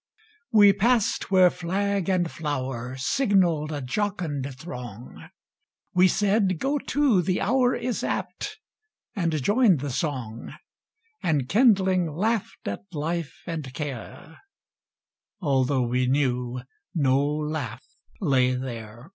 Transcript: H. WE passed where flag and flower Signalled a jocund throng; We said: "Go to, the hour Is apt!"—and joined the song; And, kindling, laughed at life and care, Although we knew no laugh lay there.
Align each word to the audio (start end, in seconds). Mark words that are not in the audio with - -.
H. 0.00 0.24
WE 0.52 0.72
passed 0.72 1.30
where 1.30 1.50
flag 1.50 2.08
and 2.08 2.30
flower 2.30 2.96
Signalled 2.96 3.70
a 3.70 3.82
jocund 3.82 4.46
throng; 4.58 5.28
We 5.92 6.08
said: 6.08 6.58
"Go 6.58 6.78
to, 6.78 7.20
the 7.20 7.42
hour 7.42 7.74
Is 7.74 8.02
apt!"—and 8.02 9.42
joined 9.42 9.80
the 9.80 9.90
song; 9.90 10.54
And, 11.22 11.50
kindling, 11.50 12.10
laughed 12.14 12.66
at 12.66 12.80
life 12.92 13.42
and 13.46 13.74
care, 13.74 14.38
Although 15.42 15.82
we 15.86 16.06
knew 16.06 16.62
no 16.94 17.22
laugh 17.22 17.84
lay 18.22 18.54
there. 18.54 19.10